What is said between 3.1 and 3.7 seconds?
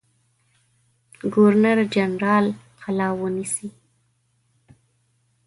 ونیسي.